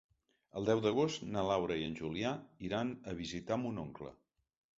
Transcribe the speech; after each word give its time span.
El 0.61 0.69
deu 0.69 0.79
d'agost 0.85 1.27
na 1.35 1.43
Laura 1.47 1.77
i 1.81 1.85
en 1.89 1.93
Julià 1.99 2.33
iran 2.71 2.95
a 3.13 3.15
visitar 3.21 3.61
mon 3.67 3.79
oncle. 3.85 4.13